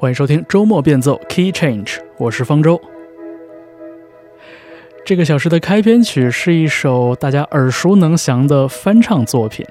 [0.00, 2.80] 欢迎收听周末变奏 Key Change，我是方舟。
[5.04, 9.66] 这个小时的开篇曲是一首大家耳熟能详的翻唱作品，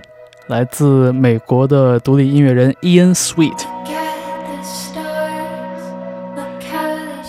[0.46, 3.60] 来自美国的独立音乐人 Ian Sweet。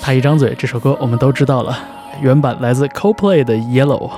[0.02, 1.78] 他一张嘴，这首歌我们都知道了，
[2.20, 4.10] 原版来自 Coldplay 的 Yellow。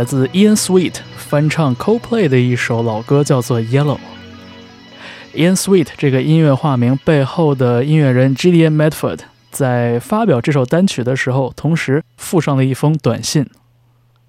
[0.00, 3.98] 来自 Ian Sweet 翻唱 Coldplay 的一首老歌，叫做《Yellow》。
[5.34, 9.18] Ian Sweet 这个音乐化名背后的音乐人 Gillian Medford
[9.50, 13.46] 在发表这首单曲的时候，同时附上了一封短信。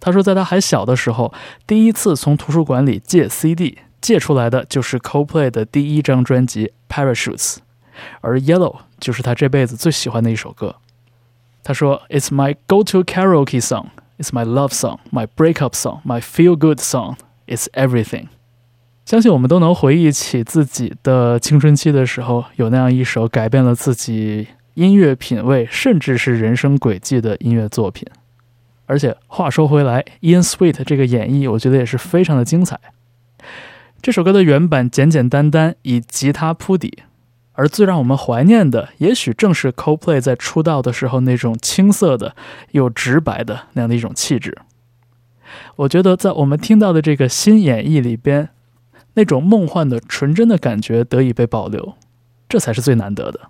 [0.02, 1.34] 他说，在他还小的时候，
[1.66, 7.38] 第一次从图书馆里借 CD，借出来的就是 Coldplay 的第一张专辑《Parachutes》，
[8.20, 10.76] 而《Yellow》就是他这辈子最喜欢的一首歌。
[11.64, 13.86] 他说：“It's my go-to karaoke song。”
[14.22, 17.16] It's my love song, my breakup song, my feel good song.
[17.48, 18.28] It's everything.
[19.04, 28.08] 相信我们都能回忆起自己的青春期的时候，有那样一首改变了自己音乐品味，甚至是人生轨迹的音乐作品。
[28.86, 32.80] 而且话说回来，Ian Sweet 这个演绎，我觉得也是非常的精彩。
[34.04, 37.00] 这首歌的原版简简单单，以吉他铺底。
[37.62, 42.36] 而最让我们怀念的，也许正是 Coldplay 在出道的时候那种青涩的
[42.72, 44.58] 又直白的那样的一种气质。
[45.76, 48.50] 我觉得在我们听到的这个新演绎里边，
[49.14, 51.94] 那种梦幻的纯真的感觉得以被保留，
[52.50, 53.42] 这才是最难得的。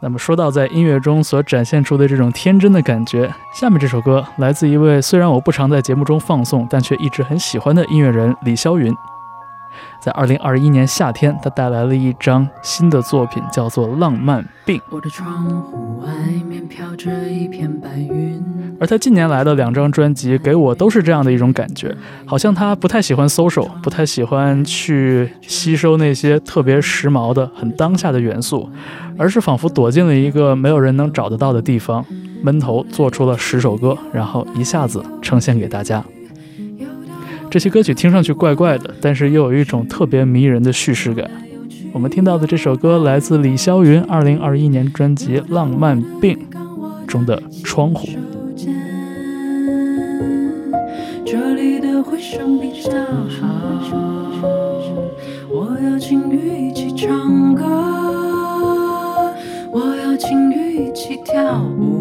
[0.00, 8.90] 那么说到在音乐中所展现出的这种天真的感觉，下面这首歌来自一位虽然我不常在节目中放送，但却一直很喜欢的音乐人李霄云。
[10.04, 14.78] 在二零二一年夏天，他带来了一张新的作品，叫做《浪漫病》。
[14.90, 16.12] 我的窗户外
[16.46, 18.38] 面飘着一片白云。
[18.78, 21.96] 而他近年来的两张专辑给我都是这样的一种感觉，
[22.26, 28.68] 好像他不太喜欢 social，不太喜欢去吸收那些特别时髦的、很当下的元素，
[29.16, 32.04] 而是仿佛躲进了一个没有人能找得到的地方，
[32.42, 36.04] 闷头做出了十首歌，然后一下子呈现给大家。
[37.54, 41.30] 这些歌曲听上去怪怪的，但是又有一种特别迷人的叙事感。
[41.92, 46.36] 我们听到的这首歌来自李霄云2021年专辑《浪漫病》
[47.06, 48.08] 中的《窗户》。
[51.24, 52.90] 这里的回声比较
[53.28, 53.46] 好，
[55.48, 57.62] 我要请雨一起唱歌，
[59.70, 61.93] 我要请雨一起跳舞，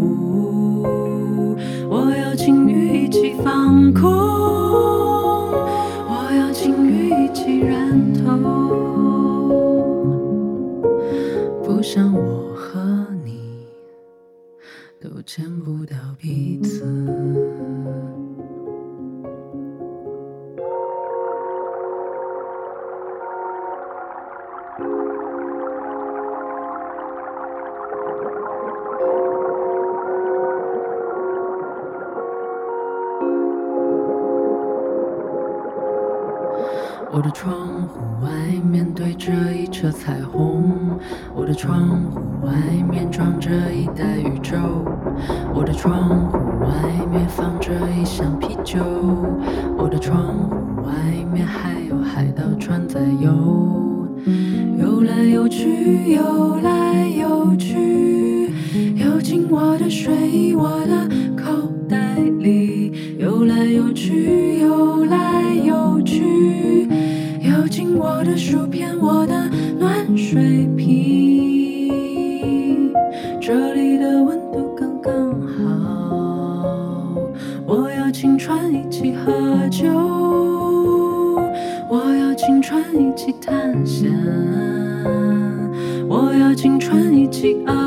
[86.16, 87.83] 我要青春一起熬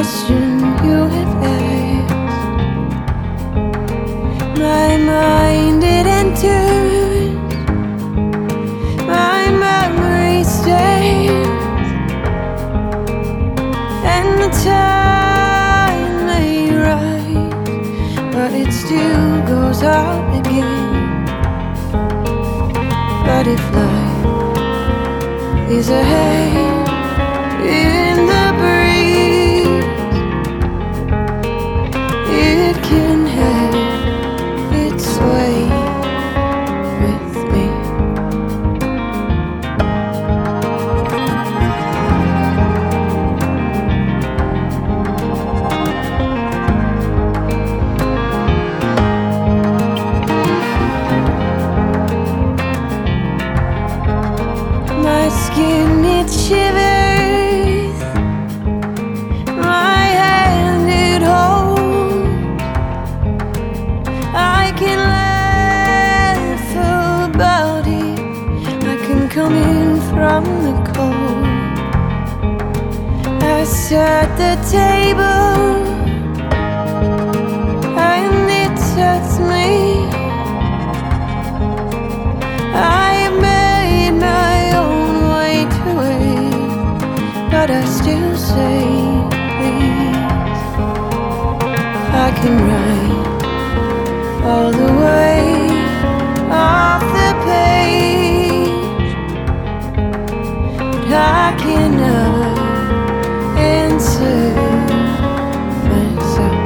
[0.00, 1.69] question you have asked.
[101.12, 102.50] I can never
[103.58, 104.54] answer
[105.88, 106.58] myself.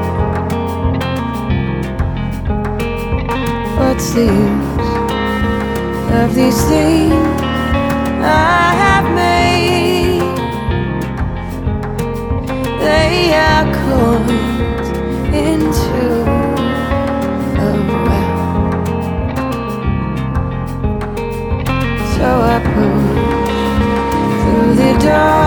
[4.14, 4.90] Use
[6.12, 7.40] of these things
[8.22, 10.20] I have made?
[12.80, 14.88] They are coins
[15.32, 15.93] into
[25.14, 25.43] God.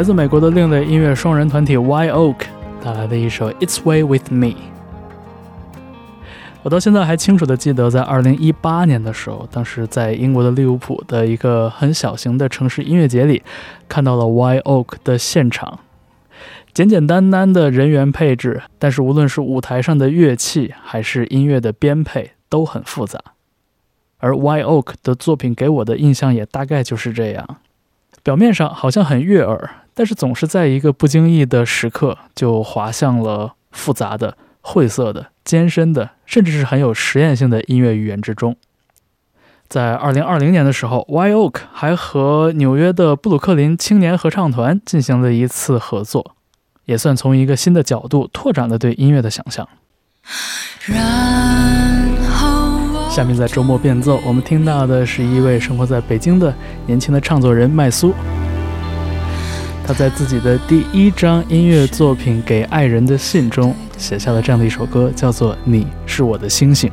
[0.00, 2.36] 来自美国的另类音乐双人团体 Y Oak
[2.82, 4.46] 带来的一首《It's Way with Me》。
[6.62, 13.42] 我到现在还清楚的记得，在2018年的时候，当时在英国的利物浦的一个很小型的城市音乐节里，
[13.90, 15.80] 看到了 Y Oak 的现场。
[16.72, 23.20] 简简单单的人员配置，但是无论是舞台上的乐器还是音乐的编配都很复杂。
[24.16, 27.58] 而 Y Oak 的作品给我的印象也大概就是这样。
[28.22, 38.56] 表面上好像很悦耳，但是总是在一个不经意的时刻就滑向了复杂的、晦涩的、艰深的，甚至是很有实验性的音乐语言之中。
[39.68, 46.34] 在2020年的时候，Y Oak 还和纽约的布鲁克林青年合唱团进行了一次合作，
[46.86, 49.68] 也算从一个新的角度拓展了对音乐的想象。
[50.86, 52.09] 然后我
[53.20, 56.54] 下面在周末变奏，我们听到的是一位生活在北京的
[56.86, 58.14] 年轻的唱作人麦苏。
[59.86, 66.88] 他在自己的第一张音乐作品《给爱人的信》中写下了这样的一首歌，叫做《你是我的星星》。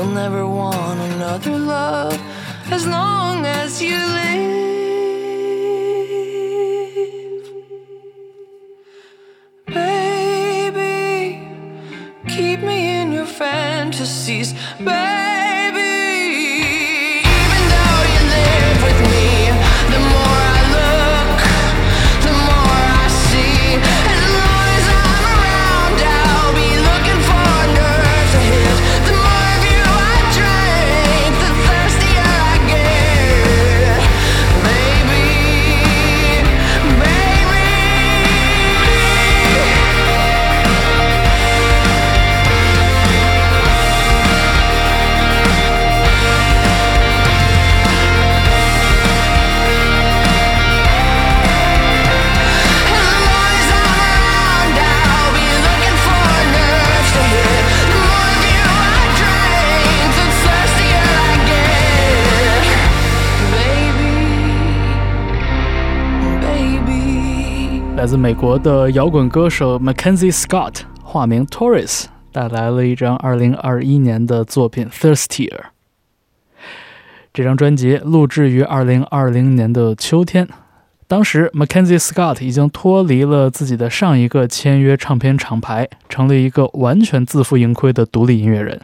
[0.00, 2.18] You'll never want another love
[2.72, 4.30] as long as you live.
[9.66, 11.42] Baby,
[12.28, 15.19] keep me in your fantasies, baby.
[68.00, 75.50] 来自美国的摇滚歌手 Mackenzie Scott，化名 Torres，带来了一张2021年的作品《Thirstier》。
[77.34, 80.48] 这张专辑录制于2020年的秋天，
[81.06, 88.80] 当时 Mackenzie Scott 已经脱离了自己的上一个签约唱片厂牌，成了一个完全自负盈亏的独立音乐人，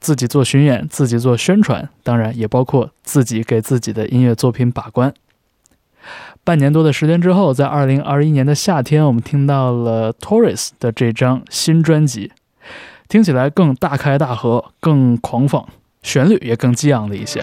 [0.00, 5.14] 自己做巡演，自己做宣传，当然也包括自己给自己的音乐作品把关。
[6.44, 12.32] 半年多的时间之后，在2021年的夏天，我们听到了 Torres 的这张新专辑，
[13.08, 15.66] 听起来更大开大合，更狂放，
[16.02, 17.42] 旋律也更激昂了一些。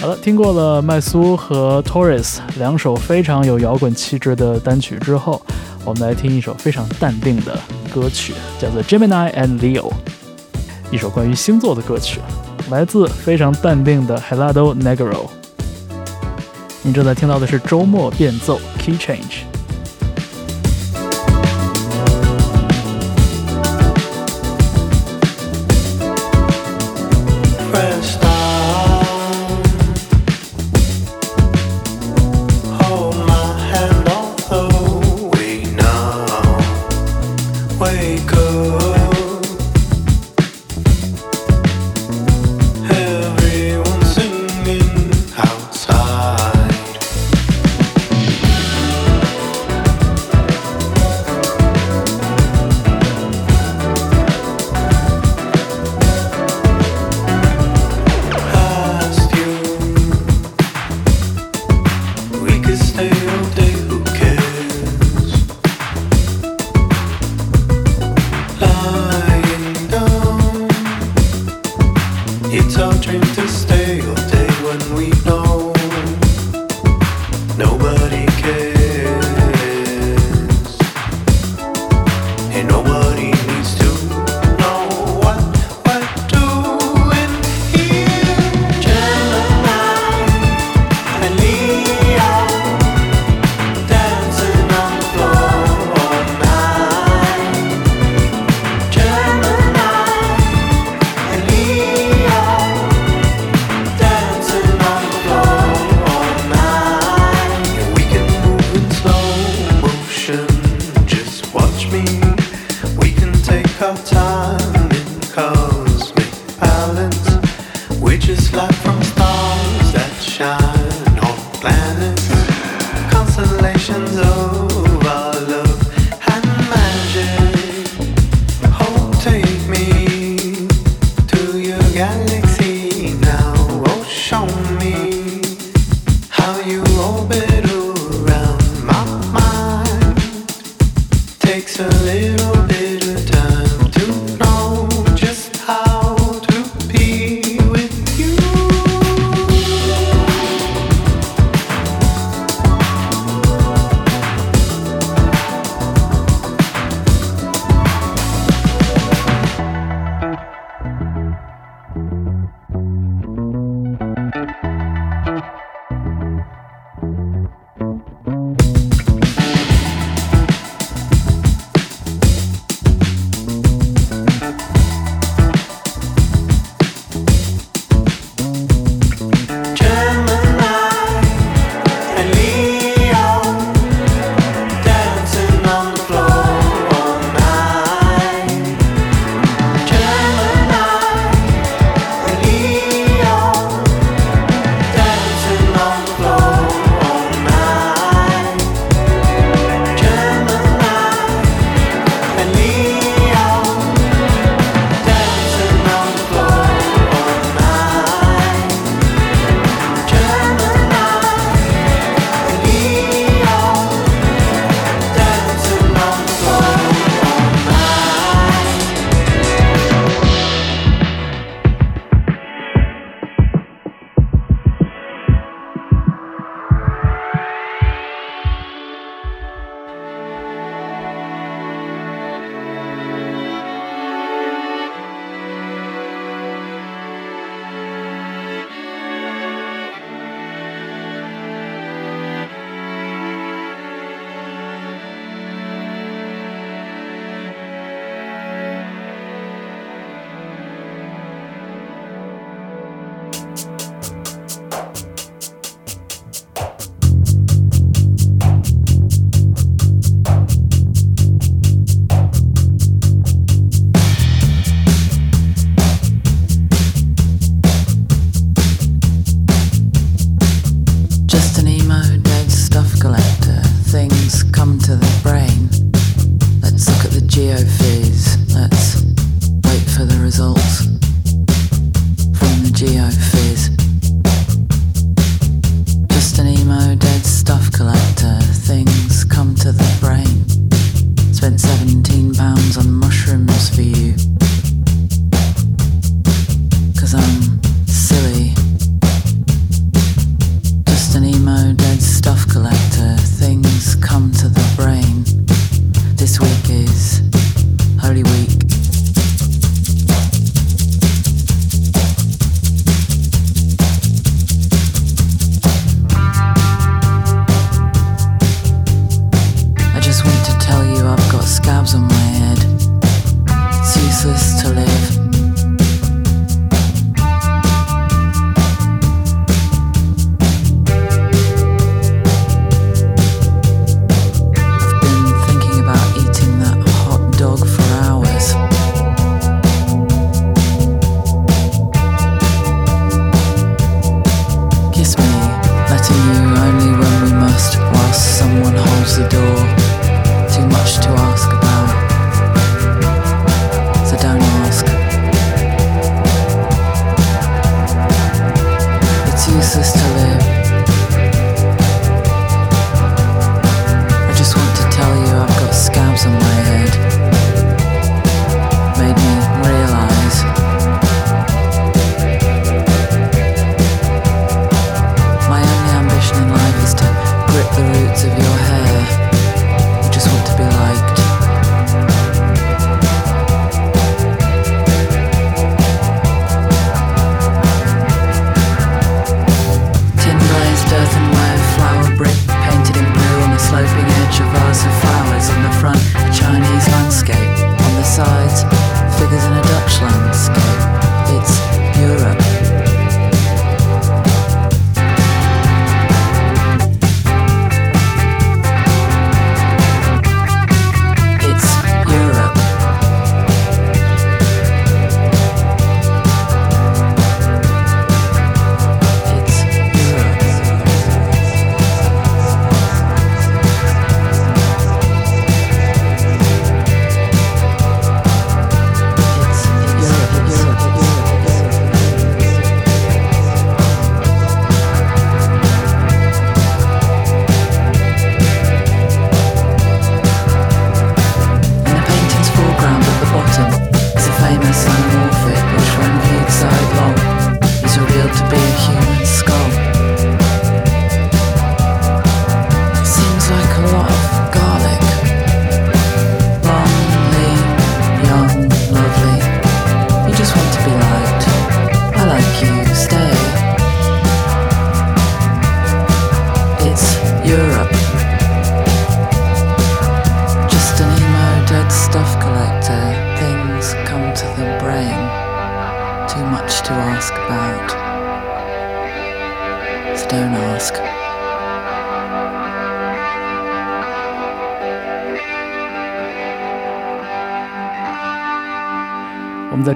[0.00, 5.40] 好了，听过了麦苏和 Torres 两首非常有摇滚气质的单曲之后，
[5.84, 7.56] 我们来听一首非常淡定的
[7.94, 9.88] 歌曲，叫做《Gemini and Leo》，
[10.90, 12.18] 一首关于星座的歌曲，
[12.70, 15.28] 来自非常淡定的 Helado Negro。
[16.82, 19.49] 你正在听到的是周末变奏 Key Change。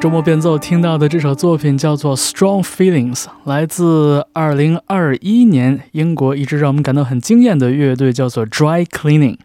[0.05, 9.39] 周末变奏听到的这首作品叫做《Strong Feelings》，来自2021年英国一支让我们感到很惊艳的乐队，叫做 Dry Cleaning。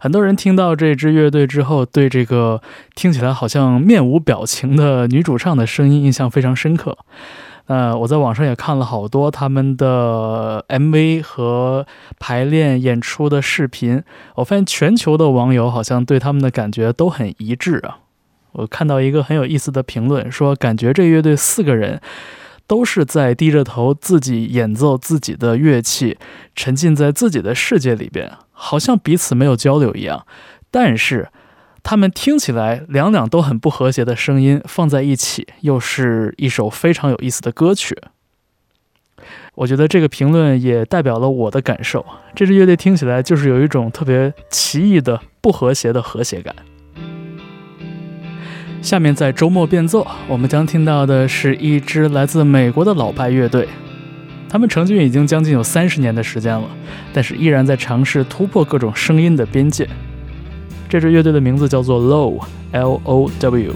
[0.00, 2.60] 很多人听到这支乐队之后，对这个
[2.96, 6.98] 听起来好像面无表情的女主唱的声音印象非常深刻。
[7.66, 11.86] 呃，我在网上也看了好多他们的 MV 和
[12.18, 14.02] 排练演出的视频，
[14.34, 17.98] 我发现全球的网友好像对他们的感觉都很一致啊。
[18.54, 22.00] 我看到一个很有意思的评论，说感觉这乐队四个人
[22.66, 26.16] 都是在低着头自己演奏自己的乐器，
[26.56, 30.26] 沉浸在自己的世界里边，好像彼此没有交流一样。
[30.70, 31.28] 但是
[31.82, 37.96] 他们听起来两两都很不和谐的声音放在一起，又是一首非常有意思的歌曲。
[39.56, 42.04] 我觉得这个评论也代表了我的感受。
[42.34, 46.54] 这支乐队听起来就是有一种特别奇异的不和谐的和谐感。
[48.84, 53.66] 下面在周末变奏，我们将听到的是一支来自美国的老派乐队，
[54.46, 56.68] 他们成军已经将近有三十年的时间了，
[57.10, 59.88] 但是依然在尝试突破各种声音的边界。
[60.86, 63.72] 这支乐队的名字叫做 Low，L O W。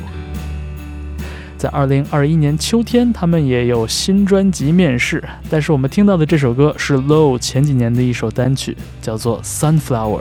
[1.56, 10.20] 在二零二一年秋天，他们也有新专辑面世，但是我们听到的这首歌是 Low 前几年的一首单曲，叫做 Sunflower。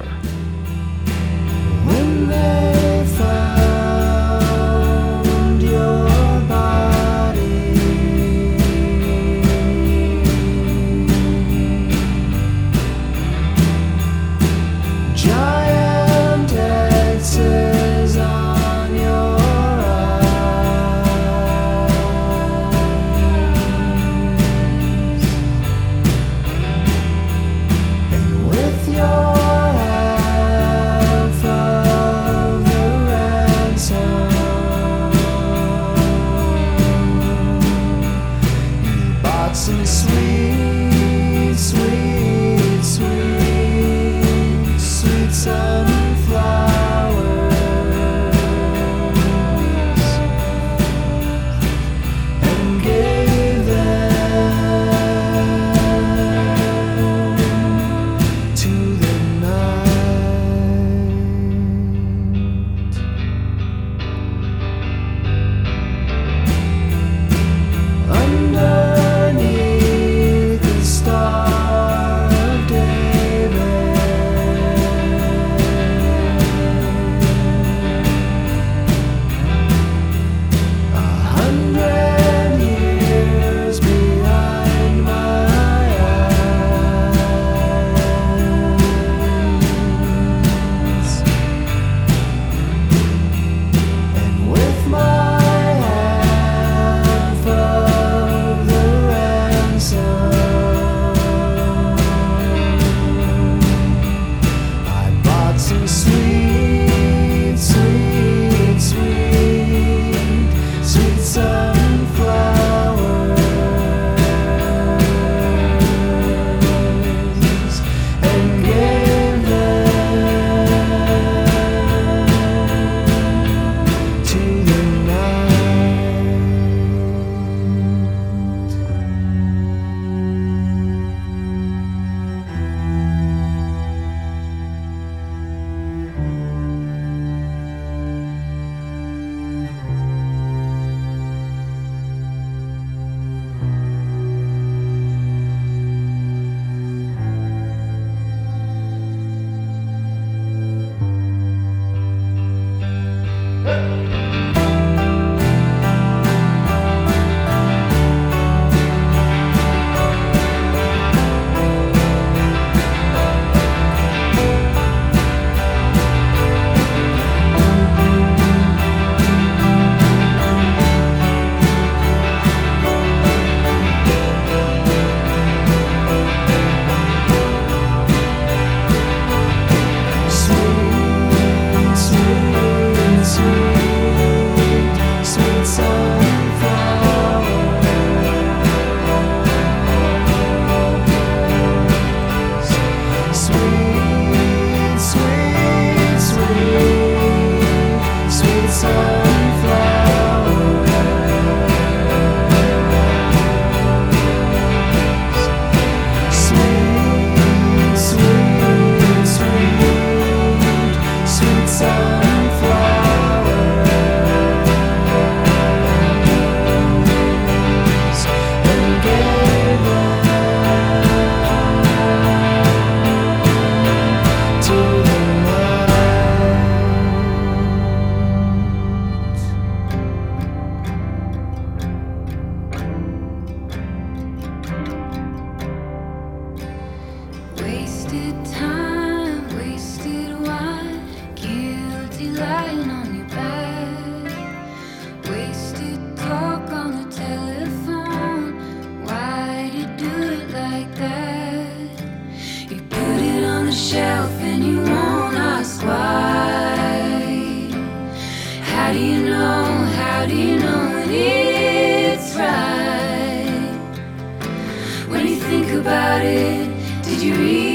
[267.28, 267.67] You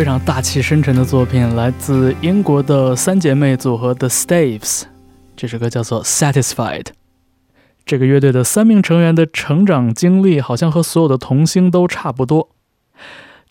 [0.00, 4.84] 非常大气深沉的作品，来自英国的三姐妹组合 The Staves。
[5.36, 6.84] 这首歌叫做《Satisfied》。
[7.84, 12.48] 这个乐队的三名成员的成长经历好像和所有的童星都差不多。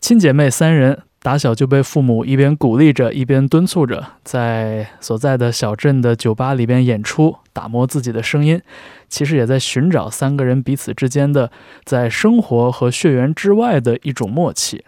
[0.00, 8.60] 亲姐妹三人打小就被父母一边鼓励着，一边敦促着，在所在的小镇的酒吧里边演出，打磨自己的声音。
[9.08, 11.52] 其实也在寻找三个人彼此之间的
[11.84, 14.84] 在生活和血缘之外的一种默契。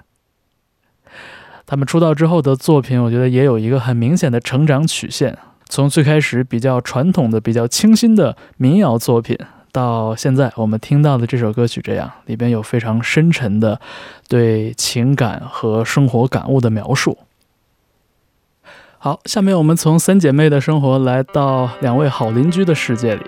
[1.67, 5.39] 他们出道之后的作品，我觉得也有一个很明显的成长曲线。
[5.69, 9.39] 从最开始比较传统的、比较清新的民谣作品，
[9.73, 13.81] 到现在我们听到的这首歌曲这样，里边有非常深沉的
[14.29, 17.17] 对情感和生活感悟的描述。
[18.99, 23.23] 好，下面我们从三姐妹的生活来到两位好邻居的世界里。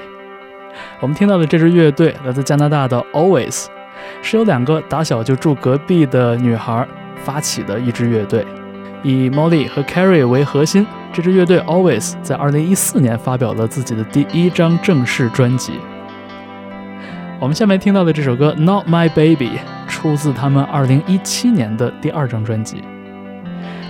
[1.00, 3.66] 我们听到的这支乐队来自加拿大的 Always，
[4.20, 6.86] 是由两个打小就住隔壁的女孩
[7.22, 8.46] 发起的一支乐队，
[9.02, 10.86] 以 Molly 和 Carrie 为核心。
[11.12, 15.74] 这支乐队 Always 在2014年发表了自己的第一张正式专辑。
[17.40, 19.50] 我们下面听到的这首歌《Not My Baby》
[19.86, 22.82] 出自他们2017年的第二张专辑。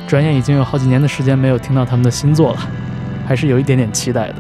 [0.07, 2.59] 转眼已经有好几年的时间没有听到他们的新作了，
[3.27, 4.37] 还是有一点点期待的。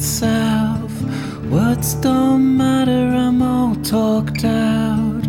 [0.00, 1.50] Gone.
[1.50, 5.24] Words don't matter, I'm all talked out.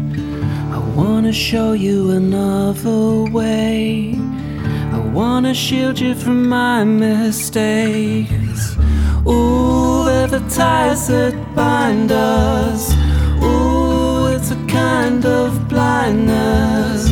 [0.72, 4.15] I wanna show you another way.
[4.93, 8.78] I wanna shield you from my mistakes.
[9.28, 12.93] Ooh, they're the ties that bind us.
[13.43, 17.09] Ooh, it's a kind of blindness.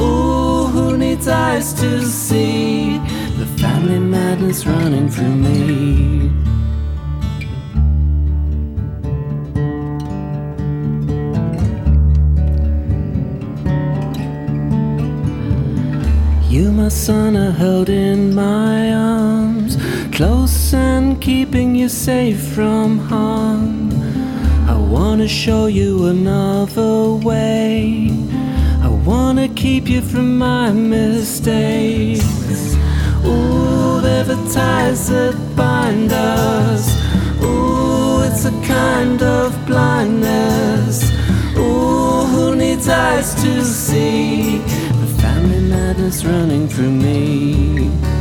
[0.00, 2.98] Ooh, who needs eyes to see
[3.38, 6.45] the family madness running through me?
[17.56, 19.78] Held in my arms,
[20.14, 23.90] close and keeping you safe from harm.
[24.68, 28.10] I wanna show you another way.
[28.82, 32.22] I wanna keep you from my mistakes.
[33.24, 36.84] Ooh, they're the ties that bind us.
[37.42, 41.10] Ooh, it's a kind of blindness.
[41.56, 44.60] Ooh, who needs eyes to see
[45.46, 48.15] madness running through me?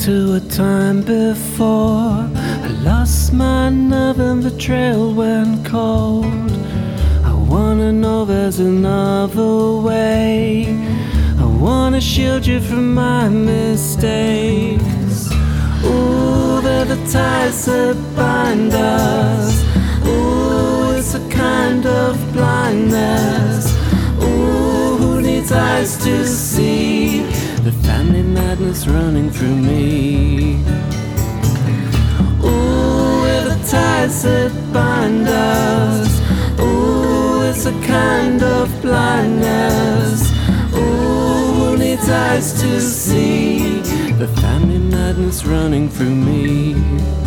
[0.00, 2.26] to a time before.
[2.34, 6.24] I lost my nerve and the trail went cold.
[7.22, 10.74] I wanna know there's another way.
[11.38, 14.80] I wanna shield you from my mistakes.
[15.84, 19.52] Ooh, they're the ties that bind us.
[20.06, 23.66] Ooh, it's a kind of blindness.
[24.22, 26.99] Ooh, who needs eyes to see?
[28.10, 30.54] Sunday madness running through me.
[32.42, 36.10] Ooh, where the ties that bind us.
[36.58, 40.28] Ooh, it's a kind of blindness.
[40.74, 43.78] Ooh, who needs eyes to see
[44.18, 47.19] the family madness running through me?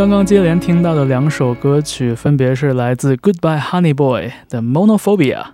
[0.00, 5.44] 刚刚接连听到的两首歌曲，分别是来自 Goodbye Honey Boy 的 Monophobia，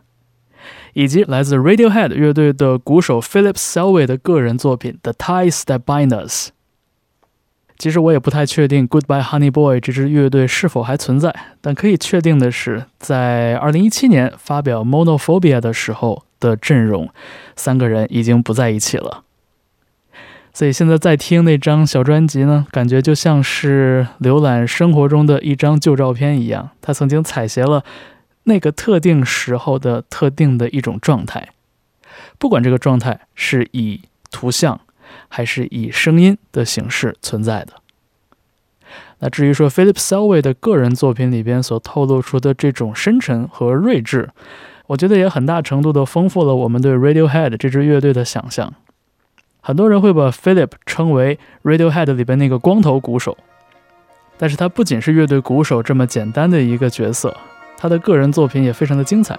[0.93, 6.51] 以及来自 Radiohead 乐队的鼓手 Philip Selway 的个人作品 The Ties That Bind Us。
[7.77, 17.11] 其实我也不太确定 Goodbye Honey Boy 这支乐队是否还存在，但可以确定的是，在2017年发表 Monophobia 的时候的阵容，
[17.57, 19.25] 三个人已经不在一起了。
[20.57, 27.85] 所以现在在听那张小专辑呢，感觉就像是浏览生活中的一张旧照片一样，他曾经采撷了
[28.45, 31.51] 那个特定时候的特定的一种状态，
[32.39, 34.01] 不管这个状态是以
[34.31, 34.81] 图像
[35.29, 37.75] 还是以声音的形式存在的。
[39.19, 44.31] 那至于说 Philip Selway 的个人作品里边所透露出的这种深沉和睿智，
[44.87, 48.73] 我觉得也很大程度的丰富了我们对 Radiohead 这支乐队的想象。
[49.67, 53.37] 很多人会把 Philip 称为 Radiohead 里边那个光头鼓手，
[54.39, 57.37] 但是他不仅是乐队鼓手这么简单的一个角色，
[57.77, 59.37] 他的个人作品也非常的精彩。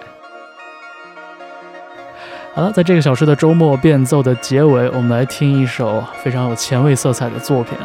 [2.52, 7.78] 好了，在这个小时的周末变奏的结尾，我们来听一首非常有前卫色彩的作品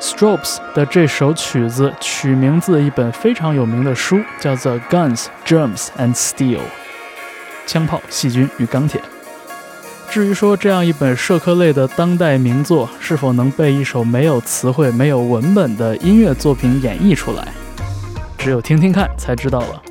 [0.00, 6.56] ，Stropes 的这首曲子取名自一本非常有名的书，叫做《Guns, Germs and Steel》，
[7.66, 8.98] 枪炮、细菌与钢铁。
[10.14, 17.48] 至于说这样一本社科类的当代名作是否能被一首没有词汇、没有文本的音乐作品演绎出来，
[18.38, 19.82] 只有听听看才知道了。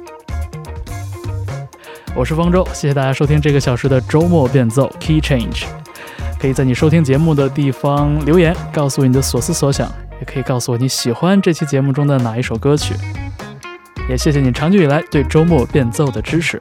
[2.15, 5.65] 我是方舟，谢谢大家收听这个小时的周末变奏 Key Change。
[6.39, 12.95] 可以在你收听节目的地方留言，告诉你的所思所想，也可以告诉我你喜欢这期节目中的哪一首歌曲。
[14.07, 16.57] 也谢谢你长久以来对周末变奏的支持。